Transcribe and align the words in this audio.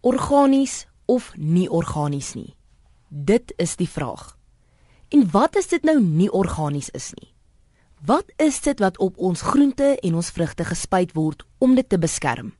Organies 0.00 0.86
of 1.04 1.32
nie 1.36 1.68
organies 1.68 2.32
nie? 2.34 2.54
Dit 3.08 3.52
is 3.60 3.74
die 3.76 3.88
vraag. 3.88 4.38
En 5.12 5.26
wat 5.30 5.56
is 5.60 5.68
dit 5.68 5.84
nou 5.84 5.98
nie 6.00 6.30
organies 6.32 6.88
is 6.96 7.10
nie? 7.18 7.28
Wat 8.00 8.32
is 8.40 8.62
dit 8.64 8.80
wat 8.80 8.96
op 8.98 9.18
ons 9.18 9.42
groente 9.44 9.98
en 10.00 10.16
ons 10.16 10.30
vrugte 10.32 10.64
gespuit 10.64 11.12
word 11.12 11.44
om 11.58 11.74
dit 11.76 11.88
te 11.88 11.98
beskerm? 12.00 12.54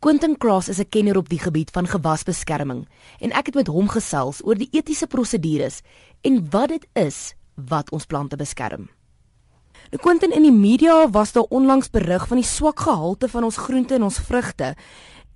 Quentin 0.00 0.38
Cross 0.38 0.68
is 0.68 0.80
'n 0.80 0.88
kenner 0.88 1.16
op 1.16 1.28
die 1.28 1.38
gebied 1.38 1.70
van 1.70 1.86
gewasbeskerming 1.86 2.88
en 3.20 3.32
ek 3.32 3.46
het 3.46 3.54
met 3.54 3.66
hom 3.66 3.88
gesels 3.88 4.40
oor 4.44 4.54
die 4.54 4.72
etiese 4.72 5.06
prosedures 5.06 5.82
en 6.20 6.50
wat 6.50 6.68
dit 6.68 6.86
is 6.94 7.34
wat 7.54 7.90
ons 7.90 8.06
plante 8.06 8.36
beskerm. 8.36 8.88
Nou 9.90 10.02
Quentin 10.02 10.32
in 10.32 10.42
die 10.42 10.52
media 10.52 11.10
was 11.10 11.32
daar 11.32 11.46
onlangs 11.48 11.90
berig 11.90 12.26
van 12.26 12.40
die 12.40 12.46
swak 12.46 12.80
gehalte 12.80 13.28
van 13.28 13.44
ons 13.44 13.56
groente 13.56 13.94
en 13.94 14.02
ons 14.02 14.18
vrugte 14.18 14.74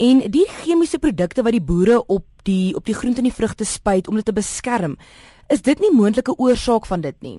en 0.01 0.23
die 0.33 0.47
chemiese 0.63 0.99
produkte 0.99 1.45
wat 1.45 1.53
die 1.53 1.65
boere 1.65 2.01
op 2.09 2.25
die 2.49 2.73
op 2.77 2.87
die 2.89 2.97
groente 2.97 3.21
en 3.21 3.29
die 3.29 3.37
vrugte 3.37 3.67
spuit 3.69 4.09
om 4.09 4.17
dit 4.17 4.25
te 4.25 4.33
beskerm. 4.33 4.97
Is 5.53 5.63
dit 5.67 5.81
nie 5.83 5.93
moontlike 5.93 6.37
oorsaak 6.41 6.87
van 6.89 7.05
dit 7.05 7.17
nie? 7.25 7.37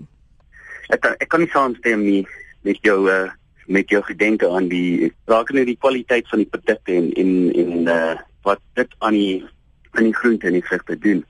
Ek 0.94 1.08
ek 1.18 1.30
kan 1.32 1.42
nie 1.42 1.50
saamstem 1.54 2.04
nie 2.06 2.22
met 2.68 2.78
jou 2.86 3.00
uh, 3.10 3.32
met 3.72 3.90
jou 3.90 4.02
gedenke 4.06 4.50
aan 4.50 4.68
die 4.70 5.10
net 5.10 5.66
die 5.66 5.80
kwaliteit 5.80 6.28
van 6.30 6.44
die 6.44 6.50
produkte 6.54 6.94
en 6.94 7.10
en 7.18 7.32
en 7.64 7.88
uh, 7.90 8.16
wat 8.46 8.62
dit 8.78 8.94
aan 9.00 9.18
die 9.18 9.46
aan 9.98 10.10
die 10.10 10.18
groente 10.20 10.48
en 10.48 10.60
die 10.60 10.66
vrugte 10.66 10.98
doen. 10.98 11.24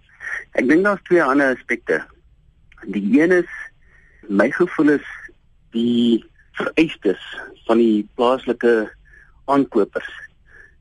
Ek 0.60 0.68
dink 0.68 0.84
daar's 0.84 1.04
twee 1.08 1.24
ander 1.24 1.55
aspekte. 1.55 2.02
Die 2.91 3.05
een 3.22 3.32
is 3.32 3.54
my 4.27 4.50
gevoel 4.52 4.98
is 4.98 5.08
die 5.72 6.26
vereistes 6.60 7.24
van 7.68 7.80
die 7.80 8.04
plaaslike 8.20 8.91
aankopers 9.46 10.12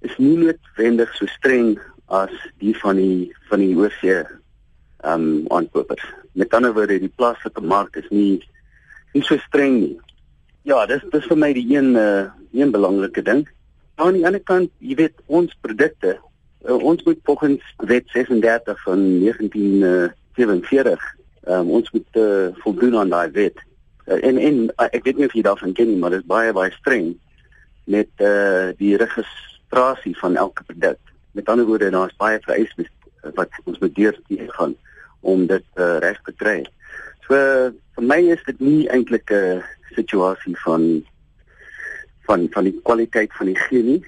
is 0.00 0.16
nie 0.18 0.36
noodwendig 0.40 1.12
so 1.16 1.27
streng 1.36 1.74
as 2.10 2.32
die 2.62 2.74
van 2.82 2.96
die 3.00 3.30
van 3.50 3.62
die 3.64 3.74
oorsee 3.77 4.20
ehm 4.20 5.26
um, 5.26 5.46
aankopers. 5.48 6.04
Met 6.32 6.54
ander 6.54 6.74
woorde, 6.76 6.98
die 7.01 7.12
plaaslike 7.16 7.60
mark 7.60 7.96
is 7.96 8.09
nie 8.10 8.42
nie 9.15 9.23
so 9.26 9.37
streng 9.46 9.80
nie. 9.80 9.96
Ja, 10.68 10.84
dis 10.87 11.04
dis 11.12 11.26
vir 11.30 11.38
my 11.40 11.52
die 11.57 11.66
een 11.73 11.95
uh, 11.96 12.29
een 12.52 12.70
belangrike 12.74 13.23
ding. 13.23 13.46
Aan 14.01 14.18
die 14.18 14.26
ander 14.26 14.42
kant, 14.45 14.70
jy 14.79 14.96
weet, 14.96 15.16
ons 15.26 15.57
produkte, 15.65 16.16
uh, 16.66 16.76
ons 16.76 17.02
moet 17.04 17.18
volgens 17.24 17.73
Wet 17.88 18.07
36 18.12 18.82
van 18.85 19.01
1947, 19.24 21.09
um, 21.48 21.70
ons 21.70 21.90
moet 21.90 22.20
uh, 22.20 22.48
voldoen 22.64 22.96
aan 23.01 23.12
daai 23.12 23.30
wet. 23.37 23.59
Uh, 24.07 24.20
en 24.20 24.38
en 24.38 24.62
uh, 24.68 24.88
ek 24.90 25.04
weet 25.04 25.20
nie 25.20 25.29
of 25.29 25.37
jy 25.37 25.45
daarvan 25.46 25.74
ken 25.76 25.90
nie, 25.92 25.98
maar 26.01 26.14
dit 26.16 26.23
is 26.23 26.30
baie 26.30 26.52
baie 26.57 26.73
streng 26.79 27.12
met 27.90 28.10
uh, 28.24 28.70
die 28.79 28.95
registrasie 29.71 30.18
van 30.18 30.37
elke 30.37 30.63
produk. 30.63 30.99
Met 31.32 31.49
ander 31.49 31.66
woorde, 31.66 31.90
daar 31.90 32.09
is 32.09 32.16
baie 32.16 32.38
vereistes 32.40 32.88
wat 33.35 33.49
ons 33.65 33.79
moet 33.79 33.95
deurgaan 33.95 34.76
om 35.21 35.46
dit 35.46 35.65
uh, 35.74 35.99
reg 35.99 36.21
te 36.24 36.32
kry. 36.32 36.65
So 37.26 37.35
vir 37.95 38.04
my 38.04 38.18
is 38.32 38.43
dit 38.46 38.60
nie 38.60 38.88
eintlik 38.91 39.30
'n 39.30 39.63
situasie 39.95 40.57
van 40.65 41.04
van 42.26 42.48
van 42.51 42.65
die 42.65 42.80
kwaliteit 42.82 43.32
van 43.32 43.46
die 43.46 43.59
chemie. 43.59 44.04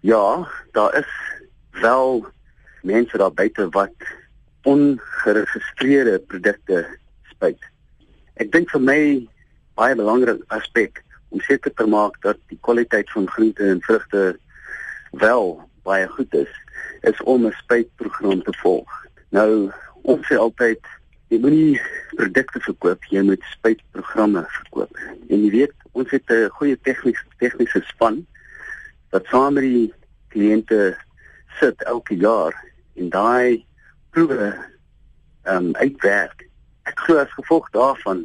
Ja, 0.00 0.48
daar 0.72 0.94
is 0.98 1.10
wel 1.80 2.26
mense 2.82 3.18
daar 3.18 3.32
buite 3.32 3.68
wat 3.70 3.94
ongeregistreerde 4.62 6.18
produkte 6.18 6.86
spuit. 7.30 7.58
Ek 8.34 8.52
dink 8.52 8.70
vir 8.70 8.80
my 8.80 9.28
baie 9.74 9.94
belangrik 9.94 10.42
aspek 10.48 11.02
om 11.30 11.40
seker 11.40 11.74
te 11.74 11.86
maak 11.86 12.20
dat 12.22 12.38
die 12.48 12.58
kwaliteit 12.60 13.10
van 13.10 13.26
groente 13.28 13.64
en 13.64 13.80
vrugte 13.82 14.38
wel 15.18 15.60
baie 15.84 16.08
goed 16.08 16.34
is, 16.34 16.52
is 17.00 17.22
om 17.22 17.46
'n 17.46 17.52
spuitprogram 17.52 18.42
te 18.42 18.52
volg. 18.62 18.90
Nou, 19.28 19.70
ons 20.02 20.26
sê 20.26 20.36
altyd 20.36 20.80
jy 21.28 21.38
moenie 21.40 21.80
produkte 22.16 22.60
verkoop, 22.60 23.04
jy 23.04 23.22
moet 23.22 23.42
spuitprogramme 23.52 24.44
verkoop. 24.48 24.98
En 25.28 25.44
jy 25.44 25.50
weet, 25.50 25.74
ons 25.92 26.10
het 26.10 26.30
'n 26.30 26.48
goeie 26.48 26.78
tegniese 26.80 27.24
tegniese 27.38 27.82
span 27.86 28.26
wat 29.10 29.26
saam 29.26 29.54
met 29.54 29.62
die 29.62 29.92
kliënte 30.28 30.96
sit 31.60 31.82
elke 31.82 32.16
jaar 32.16 32.54
en 32.94 33.08
daai 33.08 33.64
proewe 34.10 34.54
ehm 35.44 35.56
um, 35.56 35.74
uitwerk. 35.74 36.48
Ek 36.82 36.98
glo 36.98 37.18
as 37.18 37.32
gevolg 37.32 37.70
daarvan 37.70 38.24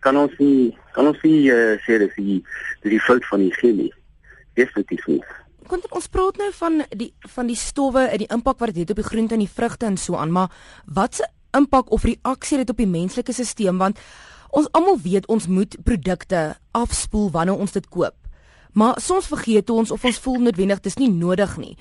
kan 0.00 0.16
ons 0.16 0.36
nie 0.38 0.76
kan 0.92 1.06
ons 1.06 1.22
nie 1.22 1.50
uh, 1.50 1.74
sê 1.86 1.98
dis 1.98 2.14
die 2.14 2.44
die 2.82 3.00
fout 3.00 3.24
van 3.30 3.40
die 3.40 3.54
chemie. 3.58 3.92
Definitief 4.54 5.06
nie. 5.06 5.22
Kon 5.66 5.82
ons 5.90 6.06
praat 6.08 6.36
nou 6.38 6.50
van 6.60 6.82
die 6.94 7.08
van 7.34 7.48
die 7.50 7.58
stowwe 7.58 8.04
en 8.06 8.22
die 8.22 8.30
impak 8.30 8.60
wat 8.62 8.70
dit 8.74 8.84
het 8.84 8.92
op 8.94 9.00
die 9.00 9.08
groente 9.08 9.34
en 9.34 9.42
die 9.42 9.50
vrugte 9.50 9.86
en 9.86 9.96
so 9.98 10.14
aan, 10.16 10.30
maar 10.30 10.52
wat 10.84 11.18
se 11.18 11.26
impak 11.56 11.90
of 11.90 12.04
reaksie 12.04 12.60
dit 12.60 12.70
op 12.70 12.78
die 12.78 12.86
menslike 12.86 13.32
stelsel 13.32 13.76
want 13.80 13.98
ons 14.56 14.68
almal 14.78 14.98
weet 15.02 15.26
ons 15.32 15.48
moet 15.50 15.76
produkte 15.84 16.56
afspoel 16.70 17.30
wanneer 17.34 17.58
ons 17.58 17.72
dit 17.72 17.88
koop. 17.88 18.14
Maar 18.72 19.00
soms 19.00 19.26
vergeet 19.26 19.70
ons 19.70 19.90
of 19.90 20.04
ons 20.04 20.18
voel 20.18 20.38
noodwendig 20.46 20.80
dis 20.84 20.98
nie 21.00 21.10
nodig 21.10 21.56
nie. 21.56 21.74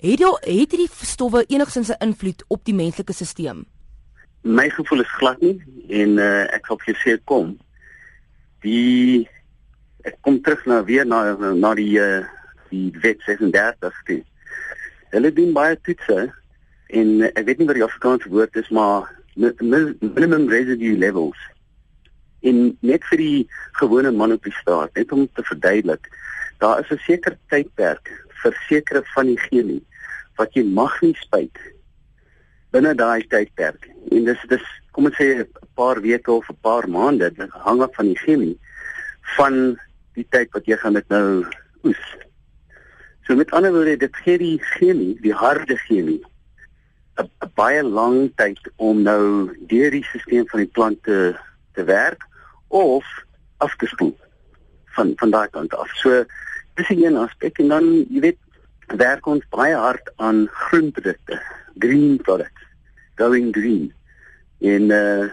Het 0.00 0.24
jy 0.24 0.30
het 0.40 0.74
hierdie 0.74 0.88
stowwe 0.90 1.44
enigsins 1.46 1.92
'n 1.92 2.00
invloed 2.00 2.44
op 2.48 2.64
die 2.64 2.74
menslike 2.74 3.12
stelsel? 3.12 3.64
My 4.42 4.68
gevoel 4.68 5.00
is 5.00 5.16
glad 5.20 5.40
nie 5.40 5.60
en 5.88 6.18
uh, 6.18 6.48
ek 6.54 6.66
sal 6.66 6.78
vir 6.84 6.96
sê 7.04 7.18
kom. 7.24 7.58
Die 8.62 9.28
ek 10.04 10.16
kom 10.20 10.40
terug 10.42 10.66
na 10.66 10.82
weer 10.84 11.06
na 11.06 11.36
na 11.54 11.74
die 11.74 12.00
uh, 12.00 12.24
die 12.70 12.90
wet 13.02 13.22
36 13.26 14.02
die. 14.08 14.24
Hulle 15.14 15.32
doen 15.32 15.52
baie 15.52 15.78
toetse 15.86 16.30
en 16.88 17.22
ek 17.30 17.44
weet 17.46 17.58
nie 17.58 17.68
wat 17.70 17.78
die 17.78 17.86
Afrikaanse 17.86 18.30
woord 18.32 18.56
is 18.56 18.70
maar 18.74 19.08
minimum 19.36 20.48
residue 20.50 20.98
levels 20.98 21.38
in 22.40 22.76
net 22.80 23.04
vir 23.10 23.20
die 23.20 23.48
gewone 23.78 24.10
man 24.16 24.32
op 24.34 24.44
die 24.44 24.54
straat 24.58 24.94
net 24.98 25.12
om 25.12 25.26
te 25.36 25.44
verduidelik 25.46 26.08
daar 26.58 26.80
is 26.80 26.90
'n 26.90 27.02
sekere 27.06 27.38
tydperk 27.52 28.10
vir 28.42 28.56
sekere 28.68 29.02
van 29.14 29.26
die 29.26 29.40
chemie 29.48 29.82
wat 30.36 30.56
jy 30.56 30.64
mag 30.64 30.96
nie 31.02 31.14
spuit 31.20 31.56
binne 32.74 32.94
daai 32.94 33.26
tydperk. 33.30 33.88
En 34.14 34.24
dis 34.24 34.42
dis 34.50 34.66
kom 34.94 35.08
ons 35.10 35.16
sê 35.18 35.42
'n 35.42 35.48
paar 35.74 36.00
weke 36.00 36.32
of 36.32 36.48
'n 36.50 36.58
paar 36.62 36.88
maande, 36.88 37.30
dit 37.30 37.50
hang 37.50 37.82
af 37.82 37.94
van 37.94 38.06
die 38.06 38.22
chemie 38.24 38.58
van 39.36 39.78
die 40.14 40.26
tyd 40.30 40.48
wat 40.52 40.66
jy 40.66 40.76
gaan 40.76 40.94
dit 40.94 41.08
nou 41.08 41.44
oes. 41.84 42.02
So 43.22 43.34
met 43.34 43.50
ander 43.50 43.72
woorde, 43.72 43.96
dit 43.96 44.16
gee 44.16 44.38
die 44.38 44.58
chemie, 44.58 45.14
die 45.20 45.34
harde 45.34 45.76
chemie 45.76 46.20
'n 47.20 47.52
baie 47.54 47.82
lang 47.82 48.32
tyd 48.36 48.60
om 48.76 49.02
nou 49.02 49.50
deur 49.68 49.90
die 49.90 50.04
stelsel 50.04 50.46
van 50.52 50.62
die 50.64 50.72
plant 50.76 51.02
te 51.02 51.36
te 51.76 51.84
werk 51.84 52.26
of 52.68 53.04
af 53.58 53.76
te 53.76 53.86
spoel 53.86 54.16
van 54.96 55.12
van 55.16 55.30
daai 55.30 55.48
kant 55.50 55.74
af. 55.74 55.90
So 56.02 56.24
dis 56.74 56.88
'n 56.88 57.04
een 57.04 57.16
aspek 57.16 57.58
en 57.58 57.68
dan 57.68 57.86
jy 58.08 58.20
weet 58.20 58.40
werk 58.86 59.26
ons 59.26 59.44
baie 59.50 59.74
hard 59.74 60.12
aan 60.16 60.48
groenprodukte, 60.48 61.42
green 61.78 62.16
products, 62.16 62.64
going 63.14 63.52
green. 63.52 63.92
En 64.60 64.90
uh 64.90 65.30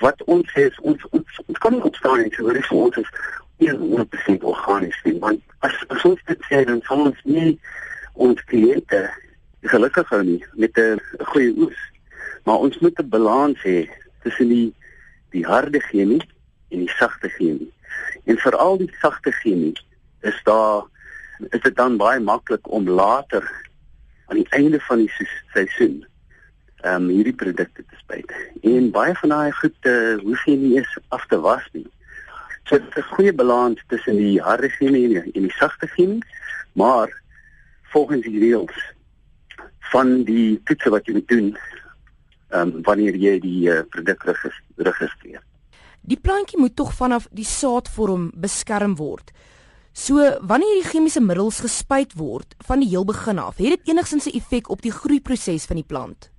wat 0.00 0.24
ons 0.24 0.54
is 0.54 0.80
ons 0.80 1.06
ons, 1.10 1.40
ons 1.46 1.58
kan 1.58 1.72
nie 1.72 1.82
opstaan 1.82 2.18
en 2.20 2.30
sê 2.32 2.52
dis 2.52 2.66
vir 2.66 2.78
ons 2.78 2.96
is 2.96 3.10
100% 3.58 4.42
organies 4.42 4.96
nie, 5.04 5.18
want 5.20 5.42
as, 5.66 5.74
as 5.88 6.04
ons 6.04 6.20
dit 6.26 6.46
sê 6.48 6.64
dan 6.64 6.80
sal 6.88 7.06
ons 7.08 7.20
nie 7.24 7.58
ons 8.14 8.40
kliënte 8.50 9.00
gelukkig 9.72 10.08
hou 10.12 10.22
nie 10.22 10.40
met 10.54 10.76
'n 10.78 11.00
goeie 11.32 11.52
oes. 11.56 11.80
Maar 12.44 12.58
ons 12.66 12.78
moet 12.78 12.98
'n 12.98 13.08
balans 13.08 13.58
hê 13.62 13.88
tussen 14.22 14.48
die 14.48 14.74
die 15.30 15.44
harde 15.46 15.80
chemie 15.80 16.22
en 16.70 16.78
die 16.78 16.94
sagte 16.98 17.28
chemie. 17.28 17.72
En 18.24 18.36
veral 18.38 18.78
die 18.78 18.94
sagte 19.00 19.32
chemie 19.32 19.76
is 20.20 20.40
daar 20.44 20.84
is 21.50 21.60
dit 21.60 21.76
dan 21.76 21.96
baie 21.96 22.20
maklik 22.20 22.70
om 22.70 22.88
later 22.88 23.44
aan 24.26 24.36
die 24.36 24.50
einde 24.50 24.80
van 24.80 24.98
die 24.98 25.12
seisoen 25.52 26.06
ehm 26.84 27.02
um, 27.02 27.08
hierdie 27.08 27.34
produkte 27.34 27.84
te 27.88 27.96
spuit. 27.96 28.32
En 28.62 28.90
baie 28.90 29.14
van 29.14 29.28
daai 29.28 29.52
goed 29.52 29.86
uh, 29.88 30.18
hoef 30.20 30.44
jy 30.44 30.56
nie 30.56 30.76
eens 30.76 30.98
af 31.08 31.26
te 31.26 31.40
was 31.40 31.64
nie. 31.72 31.86
So 32.64 32.78
dit 32.78 32.96
is 32.96 33.04
'n 33.04 33.14
goeie 33.14 33.32
balans 33.32 33.82
tussen 33.88 34.16
die 34.16 34.40
harde 34.40 34.68
chemie 34.68 35.20
en 35.20 35.42
die 35.42 35.54
sagte 35.58 35.86
chemie, 35.86 36.22
maar 36.72 37.22
volgens 37.92 38.22
die 38.22 38.38
reëls 38.38 38.78
van 39.92 40.24
die 40.24 40.60
toetse 40.64 40.90
wat 40.90 41.06
jy 41.06 41.12
moet 41.12 41.28
doen 41.28 41.56
ehm 42.48 42.60
um, 42.60 42.82
wanneer 42.82 43.16
jy 43.16 43.38
die 43.40 43.68
uh, 43.68 43.82
produk 43.90 44.22
registreer. 44.76 45.42
Die 46.00 46.20
plantjie 46.20 46.58
moet 46.60 46.76
tog 46.76 46.92
vanaf 46.94 47.26
die 47.32 47.44
saadvorm 47.44 48.30
beskerm 48.34 48.96
word. 48.96 49.32
So 49.92 50.14
wanneer 50.40 50.80
die 50.82 50.88
chemiese 50.88 51.20
middels 51.20 51.60
gespuit 51.60 52.12
word 52.18 52.54
van 52.66 52.80
die 52.80 52.88
heel 52.88 53.04
begin 53.04 53.38
af, 53.38 53.56
het 53.56 53.76
dit 53.76 53.88
enigsins 53.94 54.26
'n 54.26 54.36
effek 54.36 54.70
op 54.70 54.82
die 54.82 54.92
groeiproses 54.92 55.66
van 55.66 55.76
die 55.76 55.86
plant? 55.86 56.30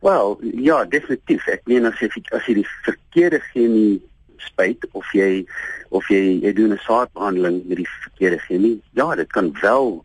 Wel, 0.00 0.38
ja, 0.42 0.84
definitief. 0.84 1.46
Ek 1.46 1.62
meen 1.64 1.86
as 1.86 1.98
jy 1.98 2.08
as 2.32 2.46
jy 2.46 2.54
die 2.54 2.68
verkeerde 2.84 3.40
chemie 3.40 4.02
spuit 4.44 4.86
of 4.92 5.06
jy 5.12 5.44
of 5.90 6.08
jy 6.08 6.40
jy 6.42 6.52
doen 6.52 6.72
'n 6.72 6.86
saadbehandeling 6.86 7.62
met 7.68 7.76
die 7.76 7.88
verkeerde 8.02 8.38
chemie, 8.38 8.82
ja, 8.92 9.14
dit 9.14 9.32
kan 9.32 9.52
wel 9.60 10.04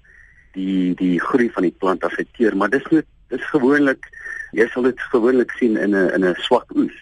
die 0.53 0.95
die 0.95 1.19
groei 1.19 1.50
van 1.51 1.63
die 1.63 1.75
plant 1.80 2.03
affekteer, 2.03 2.56
maar 2.57 2.69
dis 2.69 2.86
net 2.91 3.06
dis 3.30 3.45
gewoonlik 3.53 4.09
jy 4.51 4.68
sal 4.74 4.83
dit 4.83 5.00
gewoonlik 5.13 5.51
sien 5.57 5.77
in 5.77 5.95
'n 5.95 6.09
in 6.15 6.25
'n 6.25 6.36
swak 6.36 6.69
oes. 6.75 6.97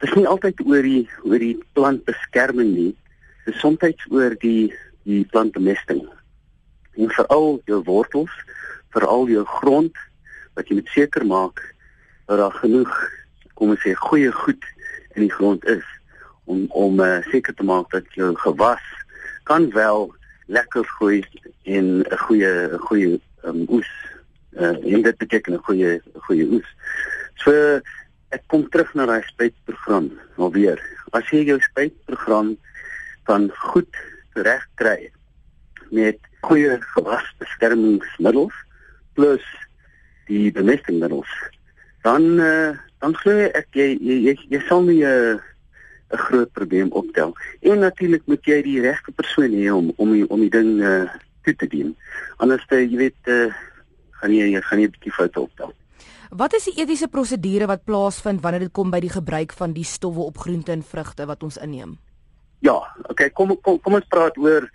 Dis 0.00 0.14
nie 0.14 0.26
altyd 0.26 0.60
oor 0.64 0.82
die 0.82 1.08
oor 1.24 1.38
die 1.38 1.58
plantbeskerming 1.72 2.74
nie. 2.74 2.96
Dis 3.46 3.58
soms 3.60 4.06
oor 4.10 4.34
die 4.40 4.72
die 5.04 5.24
plantbemesting. 5.24 6.08
En 6.96 7.10
veral 7.10 7.60
jou 7.64 7.82
wortels, 7.84 8.30
veral 8.90 9.28
jou 9.28 9.44
grond 9.44 9.96
wat 10.54 10.68
jy 10.68 10.74
moet 10.74 10.88
seker 10.88 11.26
maak 11.26 11.74
dat 12.26 12.38
daar 12.38 12.52
genoeg 12.52 12.92
kom 13.54 13.70
ons 13.70 13.82
sê 13.84 13.94
goeie 13.94 14.32
goed 14.32 14.64
in 15.14 15.26
die 15.26 15.32
grond 15.32 15.64
is 15.64 15.84
om 16.44 16.66
om 16.68 17.00
uh, 17.00 17.20
seker 17.30 17.54
te 17.54 17.66
maak 17.66 17.90
dat 17.90 18.06
jou 18.14 18.34
gewas 18.36 18.82
kan 19.48 19.70
wel 19.70 20.14
lekker 20.46 20.84
groei 20.84 21.24
en 21.64 22.00
'n 22.00 22.18
goeie 22.26 22.52
goeie 22.86 23.20
um, 23.44 23.64
oes 23.68 23.90
uh, 24.56 24.76
en 24.94 25.02
dit 25.02 25.16
beteken 25.16 25.54
'n 25.54 25.64
goeie 25.68 26.00
goeie 26.26 26.46
oes. 26.50 26.68
So 27.34 27.52
ek 28.30 28.42
kom 28.46 28.68
terug 28.68 28.94
na 28.94 29.06
daai 29.06 29.22
spuitprogram 29.22 30.10
nou 30.36 30.50
weer. 30.50 30.78
As 31.12 31.30
jy 31.30 31.44
jou 31.44 31.60
spuitprogram 31.60 32.56
kan 33.24 33.50
goed 33.72 33.94
reg 34.32 34.66
kry 34.74 35.10
met 35.90 36.18
goeie 36.40 36.78
gewasbeskermingsmiddels 36.80 38.54
plus 39.14 39.44
die 40.26 40.52
bemestingmiddels 40.52 41.30
dan 42.02 42.40
uh, 42.40 42.72
dan 42.98 43.14
glo 43.16 43.32
ek 43.56 43.68
jy 43.76 43.96
jy 44.00 44.16
jy, 44.28 44.34
jy 44.48 44.60
sal 44.68 44.84
nie 44.86 45.02
'n 45.04 45.36
uh, 45.36 45.38
'n 46.10 46.18
groot 46.18 46.52
probleem 46.52 46.92
optel. 46.92 47.34
En 47.60 47.78
natuurlik 47.78 48.22
moet 48.26 48.44
jy 48.44 48.62
die 48.62 48.80
regte 48.80 49.12
persoon 49.12 49.52
hê 49.54 49.70
om 49.72 49.92
om 49.96 50.12
die, 50.12 50.28
om 50.28 50.40
die 50.40 50.50
ding 50.50 50.80
uh, 50.80 51.06
toe 51.42 51.54
te 51.56 51.66
dien. 51.66 51.96
Anders 52.36 52.64
uh, 52.70 52.80
jy 52.80 52.96
weet 52.96 53.30
uh, 53.30 53.54
gaan 54.20 54.34
jy 54.34 54.50
jy 54.54 54.60
gaan 54.60 54.78
nie 54.78 54.86
'n 54.86 54.96
bietjie 54.96 55.12
foute 55.12 55.40
optel. 55.40 55.72
Wat 56.30 56.54
is 56.54 56.64
die 56.64 56.78
etiese 56.82 57.08
prosedure 57.08 57.66
wat 57.66 57.84
plaasvind 57.84 58.42
wanneer 58.42 58.60
dit 58.60 58.72
kom 58.72 58.90
by 58.90 59.00
die 59.00 59.10
gebruik 59.10 59.52
van 59.52 59.72
die 59.72 59.84
stowwe 59.84 60.22
op 60.22 60.38
groente 60.38 60.72
en 60.72 60.82
vrugte 60.82 61.26
wat 61.26 61.42
ons 61.42 61.56
inneem? 61.56 61.98
Ja, 62.60 62.78
okay, 63.08 63.30
kom 63.30 63.60
kom 63.60 63.80
kom 63.80 63.94
ons 63.94 64.06
praat 64.08 64.38
oor 64.38 64.70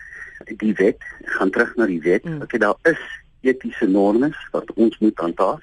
die 0.45 0.73
wet. 0.73 0.99
Ek 1.23 1.37
gaan 1.39 1.51
terug 1.51 1.75
na 1.75 1.85
die 1.85 2.01
wet. 2.01 2.25
Mm. 2.25 2.41
Okay, 2.41 2.59
daar 2.59 2.75
is 2.83 2.99
etiese 3.41 3.87
normes 3.87 4.35
wat 4.51 4.71
ons 4.75 4.97
moet 4.99 5.19
handhaaf 5.19 5.61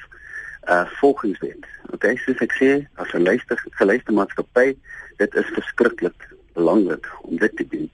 uh 0.68 0.86
volgens 0.86 1.38
wet. 1.38 1.66
Okay, 1.90 2.16
soos 2.16 2.38
ek 2.38 2.52
sê, 2.52 2.70
as 2.94 3.12
'n 3.14 3.24
luister 3.24 3.58
geluister 3.70 4.12
maatskappy, 4.12 4.76
dit 5.18 5.34
is 5.34 5.54
verskriklik 5.54 6.28
belangrik 6.54 7.06
om 7.22 7.36
dit 7.36 7.56
te 7.56 7.66
doen. 7.68 7.90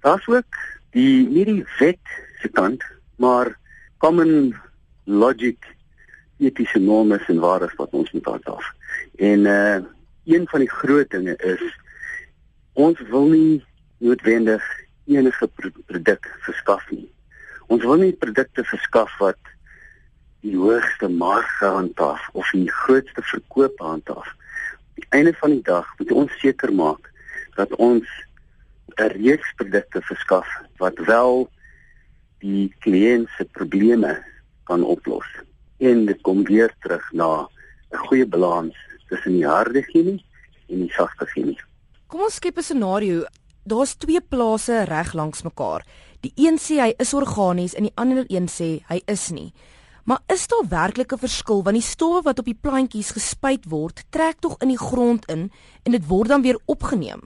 Daar's 0.00 0.26
ook 0.28 0.46
die 0.90 1.28
nie 1.28 1.44
die 1.44 1.64
wet 1.78 2.00
se 2.40 2.48
kant, 2.48 2.82
maar 3.16 3.58
common 3.98 4.54
logic 5.04 5.64
etiese 6.38 6.78
norme 6.78 7.18
en 7.26 7.40
waardes 7.40 7.74
wat 7.76 7.90
ons 7.90 8.10
moet 8.12 8.24
handhaaf. 8.24 8.72
En 9.16 9.46
uh 9.46 9.80
een 10.28 10.44
van 10.48 10.60
die 10.60 10.70
groot 10.70 11.10
dinge 11.10 11.36
is 11.36 11.62
ons 12.72 13.00
wil 13.08 13.28
nie 13.28 13.64
noodwendig 13.98 14.64
enige 15.06 15.48
produk 15.86 16.28
verskaf 16.44 16.90
nie. 16.90 17.08
Ons 17.72 17.84
wil 17.84 17.96
nie 17.96 18.12
produkte 18.12 18.64
verskaf 18.64 19.14
wat 19.18 19.40
die 20.40 20.56
hoogste 20.56 21.08
marge 21.08 21.66
handhaaf 21.66 22.28
of 22.32 22.50
die 22.52 22.70
grootste 22.70 23.22
verkoop 23.22 23.78
handhaaf. 23.78 24.26
Aan 24.26 24.94
die 24.94 25.06
einde 25.10 25.34
van 25.40 25.50
die 25.50 25.62
dag 25.62 25.86
moet 25.98 26.12
ons 26.12 26.40
seker 26.42 26.72
maak 26.72 27.10
dat 27.56 27.74
ons 27.76 28.06
'n 28.98 29.10
reeks 29.14 29.52
produkte 29.56 30.00
verskaf 30.02 30.48
wat 30.78 30.98
wel 31.06 31.48
die 32.42 32.74
kliënt 32.84 33.28
se 33.36 33.44
probleme 33.44 34.24
kan 34.64 34.82
oplos. 34.84 35.26
En 35.78 36.06
dit 36.06 36.20
kom 36.22 36.44
weer 36.44 36.74
terug 36.82 37.12
na 37.12 37.48
'n 37.92 38.02
goeie 38.06 38.26
balans 38.26 38.76
tussen 39.08 39.32
die 39.32 39.46
harde 39.46 39.82
chemie 39.82 40.24
en 40.68 40.78
die 40.84 40.92
sagte 40.92 41.26
chemie. 41.26 41.60
Kom 42.06 42.20
ons 42.20 42.34
skep 42.34 42.58
'n 42.58 42.62
scenario. 42.62 43.24
Daar's 43.64 43.94
twee 43.96 44.20
plase 44.20 44.84
reg 44.84 45.12
langs 45.12 45.42
mekaar. 45.42 45.84
Die 46.20 46.32
een 46.36 46.58
sê 46.58 46.80
hy 46.80 46.94
is 46.98 47.14
organies 47.14 47.74
en 47.74 47.82
die 47.82 47.92
ander 47.94 48.24
een 48.28 48.48
sê 48.48 48.82
hy 48.88 49.02
is 49.06 49.30
nie. 49.30 49.52
Maar 50.08 50.20
is 50.26 50.46
daar 50.46 50.68
werklik 50.68 51.12
'n 51.12 51.18
verskil 51.18 51.62
want 51.62 51.76
die 51.76 51.90
stowwe 51.94 52.22
wat 52.22 52.38
op 52.38 52.44
die 52.44 52.58
plantjies 52.60 53.10
gespuit 53.10 53.64
word, 53.68 54.04
trek 54.10 54.38
tog 54.40 54.54
in 54.58 54.68
die 54.68 54.78
grond 54.78 55.24
in 55.24 55.52
en 55.82 55.92
dit 55.92 56.06
word 56.06 56.28
dan 56.28 56.42
weer 56.42 56.58
opgeneem? 56.64 57.20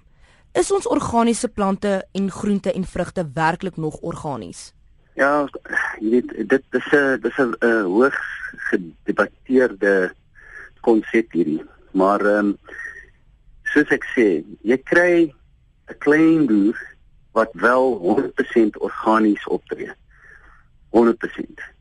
Is 0.52 0.72
ons 0.72 0.88
organiese 0.88 1.48
plante 1.48 2.06
en 2.12 2.30
groente 2.30 2.72
en 2.72 2.84
vrugte 2.84 3.30
werklik 3.34 3.76
nog 3.76 3.96
organies? 3.96 4.74
Ja, 5.14 5.48
jy 6.00 6.10
weet 6.10 6.48
dit 6.48 6.64
is 6.70 6.92
'n 6.92 7.20
dis 7.20 7.38
'n 7.38 7.54
hoogs 7.84 8.26
gedebatteerde 8.70 10.14
konsep 10.80 11.32
hierdie. 11.32 11.62
Maar 11.90 12.20
ehm 12.20 12.46
um, 12.46 12.58
soos 13.62 13.88
ek 13.88 14.04
sê, 14.16 14.42
jy 14.62 14.78
kry 14.82 15.34
'n 15.88 15.98
klein 15.98 16.46
boer 16.46 16.78
wat 17.32 17.50
wel 17.52 17.98
100% 17.98 18.76
organies 18.78 19.44
optree. 19.46 19.92
100% 20.90 21.71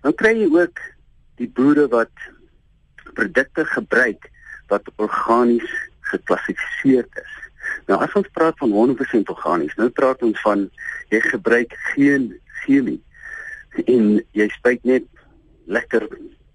Dan 0.00 0.14
kry 0.16 0.34
jy 0.38 0.48
ook 0.54 0.80
die 1.40 1.48
boere 1.48 1.86
wat 1.92 2.12
produkte 3.14 3.64
gebruik 3.64 4.28
wat 4.70 4.86
organies 4.96 5.70
geklassifiseer 6.12 7.06
is. 7.20 7.32
Nou 7.90 7.98
as 8.02 8.14
ons 8.18 8.28
praat 8.34 8.58
van 8.62 8.72
100% 8.72 9.32
organies, 9.32 9.74
nou 9.78 9.88
praat 9.94 10.22
ons 10.26 10.40
van 10.44 10.66
jy 11.10 11.20
gebruik 11.26 11.74
geen 11.94 12.30
chemie 12.62 13.00
en 13.86 14.18
jy 14.36 14.46
spuit 14.56 14.82
net 14.88 15.06
lekker 15.70 16.06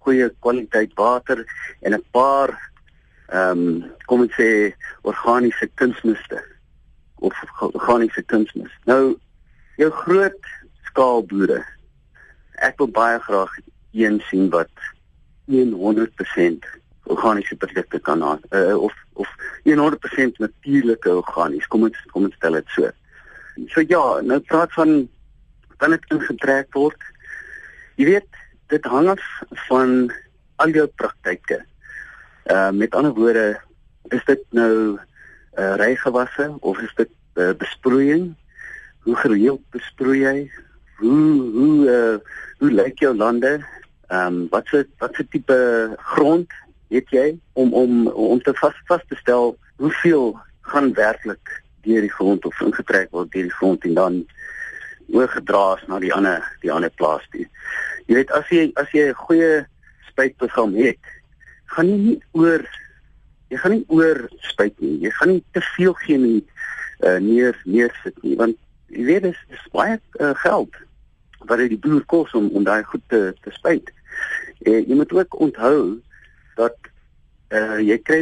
goeie 0.06 0.30
kwaliteit 0.44 0.94
water 1.00 1.46
en 1.82 1.94
'n 1.94 2.04
paar 2.12 2.54
ehm 3.30 3.60
um, 3.60 3.92
kom 4.06 4.22
ons 4.22 4.36
sê 4.38 4.74
organiese 5.02 5.68
kunsmiste 5.76 6.42
of 7.16 7.34
organiese 7.60 8.22
kunsmis. 8.22 8.72
Nou 8.86 9.18
jou 9.78 9.92
groot 9.92 10.42
skaal 10.90 11.26
boere 11.26 11.64
ek 12.64 12.78
wil 12.78 12.92
baie 12.92 13.20
graag 13.20 13.52
een 13.96 14.22
sien 14.30 14.50
wat 14.50 14.72
100% 15.48 16.66
organiese 17.06 17.56
produkte 17.56 18.00
kan 18.00 18.24
aan 18.24 18.42
uh, 18.50 18.78
of 18.78 18.94
of 19.14 19.30
100% 19.64 20.38
natuurlike 20.38 21.16
organies. 21.16 21.68
Kom 21.68 21.84
ons 21.84 22.00
kom 22.12 22.28
ons 22.28 22.36
stel 22.36 22.58
dit 22.60 22.74
so. 22.76 22.90
So 23.72 23.84
ja, 23.88 24.22
nou 24.22 24.40
praat 24.40 24.74
van 24.76 25.08
kan 25.78 25.96
dit 25.96 26.12
ingetrek 26.12 26.74
word. 26.76 27.00
Jy 27.96 28.10
weet, 28.10 28.42
dit 28.74 28.90
hang 28.92 29.08
af 29.14 29.24
van 29.68 30.12
al 30.64 30.76
jou 30.76 30.88
praktyke. 31.00 31.62
Uh 32.52 32.72
met 32.72 32.96
ander 32.96 33.14
woorde, 33.16 33.56
is 34.14 34.26
dit 34.28 34.44
nou 34.50 34.98
uh 35.56 35.74
reigewasse 35.80 36.52
of 36.60 36.82
is 36.84 36.94
dit 37.00 37.12
uh, 37.40 37.54
besproeiing? 37.58 38.34
Hoe 39.08 39.16
gereeld 39.16 39.64
besproei 39.72 40.20
jy? 40.24 40.38
Hoe 40.98 41.52
hoe 41.58 41.78
uh, 41.90 42.18
hoe 42.60 42.72
lyk 42.72 43.00
jou 43.00 43.16
lande? 43.16 43.60
Ehm 44.08 44.28
um, 44.28 44.48
wat 44.50 44.68
se 44.68 44.88
wat 44.98 45.16
se 45.16 45.28
tipe 45.28 45.58
grond 45.98 46.52
het 46.94 47.10
jy 47.10 47.38
om 47.54 47.74
om 47.74 48.08
om 48.08 48.42
te 48.42 48.54
vas 48.54 48.76
vas 48.88 49.04
te 49.08 49.16
stel 49.16 49.58
hoeveel 49.76 50.40
gaan 50.62 50.94
werklik 50.94 51.62
deur 51.82 52.02
die 52.02 52.14
grond 52.18 52.46
of 52.46 52.62
ingetrek 52.62 53.12
word 53.12 53.32
deur 53.32 53.50
die 53.50 53.58
grond 53.60 53.84
en 53.86 53.94
dan 53.94 54.22
oorgedra 55.14 55.76
is 55.78 55.86
na 55.88 56.00
die 56.00 56.14
ander 56.14 56.46
die 56.62 56.72
ander 56.72 56.94
plaas 57.02 57.26
toe. 57.34 57.46
Jy 58.06 58.22
weet 58.22 58.32
as 58.32 58.50
jy 58.50 58.72
as 58.82 58.90
jy 58.94 59.10
'n 59.10 59.22
goeie 59.26 59.66
spuitprogram 60.10 60.76
het, 60.76 61.02
gaan 61.74 61.90
jy 61.90 61.98
nie 61.98 62.20
oor 62.32 62.66
jy 63.50 63.58
gaan 63.58 63.72
nie 63.72 63.86
oor 63.88 64.28
spuit 64.42 64.80
nie. 64.80 65.00
Jy 65.02 65.12
gaan 65.18 65.30
nie 65.30 65.44
te 65.52 65.62
veel 65.76 65.94
gee 66.06 66.18
nie 66.18 66.42
uh, 67.00 67.18
neer 67.18 67.58
neersit 67.66 68.18
nie 68.24 68.36
want 68.40 68.58
jy 68.88 69.06
weet 69.10 69.24
dis 69.30 69.42
dis 69.50 69.70
baie 69.74 69.98
uh, 70.20 70.34
geld 70.46 70.85
wat 71.50 71.62
dit 71.64 71.76
die 71.76 71.82
boer 71.82 72.04
kos 72.12 72.34
om 72.38 72.50
om 72.54 72.64
daai 72.64 72.84
goed 72.84 73.04
te 73.14 73.34
te 73.44 73.54
spuit. 73.56 73.92
En 74.66 74.84
jy 74.88 74.96
moet 74.96 75.14
ook 75.14 75.40
onthou 75.40 76.02
dat 76.56 76.78
uh, 77.50 77.80
jy 77.80 77.98
kry 78.04 78.22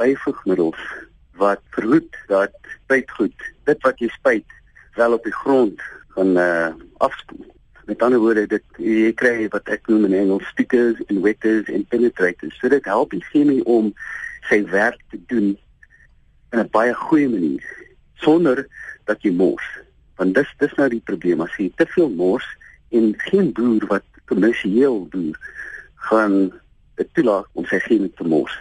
byvoegmiddels 0.00 0.82
wat 1.40 1.62
verhoed 1.76 2.16
dat 2.28 2.54
spuitgoed 2.84 3.48
dit 3.68 3.86
wat 3.86 3.98
jy 3.98 4.08
spuit 4.14 4.58
wel 4.98 5.16
op 5.16 5.24
die 5.24 5.34
grond 5.34 5.80
gaan 6.16 6.36
uh, 6.36 6.70
afspoel. 7.04 7.46
Met 7.88 8.02
ander 8.02 8.20
woorde 8.22 8.46
dit 8.46 8.64
jy 8.78 9.12
kry 9.18 9.48
wat 9.54 9.68
ek 9.72 9.88
noem 9.90 10.10
in 10.10 10.18
Engels 10.22 10.46
stickers 10.52 11.00
en 11.08 11.22
wetters 11.24 11.68
en 11.72 11.86
penetrators. 11.88 12.58
So 12.60 12.68
dit 12.68 12.84
help 12.84 13.10
die 13.10 13.24
chemie 13.32 13.62
om 13.64 13.90
sy 14.48 14.62
werk 14.70 15.00
te 15.10 15.20
doen 15.32 15.54
in 16.52 16.58
'n 16.60 16.68
baie 16.70 16.94
goeie 16.94 17.28
manier 17.28 17.64
sonder 18.14 18.66
dat 19.04 19.22
jy 19.22 19.32
mors 19.32 19.64
want 20.20 20.34
dis 20.34 20.50
dis 20.60 20.74
nou 20.78 20.88
die 20.92 21.02
probleem 21.04 21.40
as 21.40 21.54
jy 21.58 21.70
te 21.76 21.86
veel 21.94 22.10
mors 22.10 22.46
en 22.92 23.14
geen 23.16 23.52
boer 23.52 23.86
wat 23.90 24.04
kommersieel 24.30 25.06
boer 25.10 25.36
gaan 26.08 26.52
dit 27.00 27.08
toelaat 27.16 27.48
om 27.52 27.66
sy 27.66 27.78
geen 27.88 28.10
te 28.16 28.24
mors. 28.24 28.54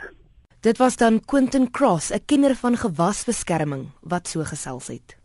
Dit 0.62 0.78
was 0.78 0.96
dan 0.96 1.20
Quentin 1.26 1.72
Cross, 1.72 2.12
'n 2.12 2.26
kenner 2.26 2.56
van 2.56 2.78
gewasbeskerming 2.78 3.90
wat 4.02 4.28
so 4.28 4.44
gesels 4.44 4.88
het. 4.88 5.21